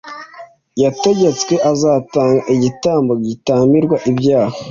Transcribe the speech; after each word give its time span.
yategetswe 0.83 1.53
Azatanga 1.71 2.41
igitambo 2.55 3.11
gitambirwa 3.25 3.97
ibyaha 4.11 4.57